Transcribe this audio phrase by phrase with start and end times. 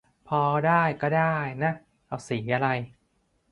[0.27, 1.73] พอได้ก็ด้ายนะ
[2.07, 2.67] เอาสีอะไร